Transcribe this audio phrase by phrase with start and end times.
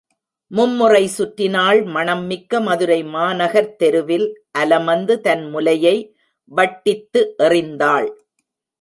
[0.51, 4.27] மும் முறை சுற்றினாள் மணம் மிக்க மதுரை மாநகர்த்தெருவில்
[4.51, 5.95] அலமந்து தன் முலையை
[6.51, 8.09] வட்டித்து எறிந்தாள்.